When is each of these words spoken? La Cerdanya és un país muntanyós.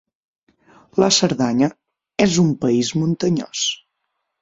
La 1.03 1.09
Cerdanya 1.19 1.71
és 2.29 2.41
un 2.47 2.51
país 2.67 2.93
muntanyós. 3.03 3.67